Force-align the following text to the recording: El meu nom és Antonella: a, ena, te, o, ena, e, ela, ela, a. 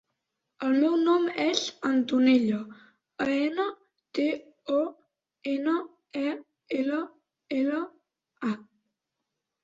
El 0.67 0.71
meu 0.83 0.93
nom 0.99 1.25
és 1.41 1.59
Antonella: 1.89 2.61
a, 2.85 3.27
ena, 3.33 3.65
te, 4.19 4.25
o, 4.77 4.79
ena, 5.51 5.75
e, 6.23 6.31
ela, 6.79 7.03
ela, 7.59 7.83
a. 8.49 8.55